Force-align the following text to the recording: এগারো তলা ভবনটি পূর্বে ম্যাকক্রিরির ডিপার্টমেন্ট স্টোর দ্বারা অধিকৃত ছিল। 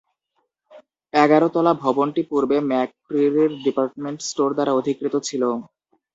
এগারো 1.13 1.47
তলা 1.53 1.73
ভবনটি 1.83 2.21
পূর্বে 2.29 2.57
ম্যাকক্রিরির 2.69 3.51
ডিপার্টমেন্ট 3.65 4.19
স্টোর 4.29 4.49
দ্বারা 4.55 4.71
অধিকৃত 4.79 5.15
ছিল। 5.27 5.43